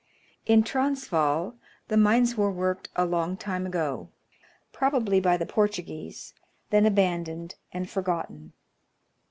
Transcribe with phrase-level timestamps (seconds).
[0.47, 1.57] In Transvaal
[1.87, 4.09] the mines were worked a long time ago,
[4.73, 6.33] probably by the Portu guese,
[6.71, 8.53] then abandoned and forgotten.